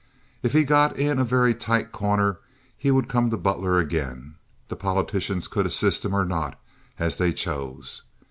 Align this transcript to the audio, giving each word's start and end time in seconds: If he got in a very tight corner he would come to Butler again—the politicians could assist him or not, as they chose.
If 0.41 0.53
he 0.53 0.63
got 0.63 0.97
in 0.97 1.19
a 1.19 1.23
very 1.23 1.53
tight 1.53 1.91
corner 1.91 2.39
he 2.75 2.89
would 2.89 3.07
come 3.07 3.29
to 3.29 3.37
Butler 3.37 3.77
again—the 3.77 4.75
politicians 4.75 5.47
could 5.47 5.67
assist 5.67 6.03
him 6.03 6.15
or 6.15 6.25
not, 6.25 6.59
as 6.97 7.19
they 7.19 7.31
chose. 7.31 8.01